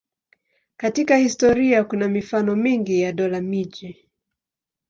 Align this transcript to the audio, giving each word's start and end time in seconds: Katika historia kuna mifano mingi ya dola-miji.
Katika 0.77 1.17
historia 1.17 1.83
kuna 1.83 2.07
mifano 2.07 2.55
mingi 2.55 3.01
ya 3.01 3.11
dola-miji. 3.13 4.09